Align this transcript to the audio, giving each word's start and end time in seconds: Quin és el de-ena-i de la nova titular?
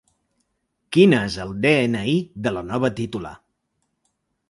Quin 0.97 1.13
és 1.17 1.37
el 1.45 1.53
de-ena-i 1.67 2.17
de 2.47 2.57
la 2.59 2.67
nova 2.73 2.93
titular? 3.03 3.39